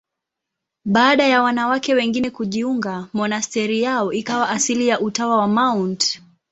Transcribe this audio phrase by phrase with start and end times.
[0.85, 6.21] Baada ya wanawake wengine kujiunga, monasteri yao ikawa asili ya Utawa wa Mt.